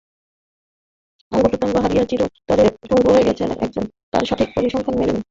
[1.31, 5.21] অঙ্গপ্রত্যঙ্গ হারিয়ে চিরতরে পঙ্গু হয়ে গেছেন কতজন, তার সঠিক পরিসংখ্যান মেলেনি।